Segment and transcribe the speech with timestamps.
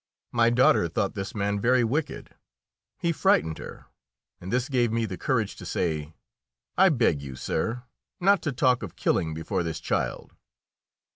[0.31, 2.31] My daughter thought this man very wicked.
[2.97, 3.85] He frightened her,
[4.39, 6.15] and this gave me the courage to say,
[6.75, 7.83] "I beg you, sir,
[8.19, 10.33] not to talk of killing before this child."